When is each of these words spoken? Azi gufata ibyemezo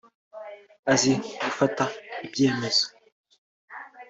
Azi 0.91 1.11
gufata 1.43 1.83
ibyemezo 2.25 2.85